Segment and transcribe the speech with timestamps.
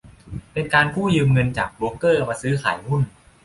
[0.53, 3.01] เป็นการกู้ยืมเงินจากโบรกเกอร์มาซื้อขายหุ้น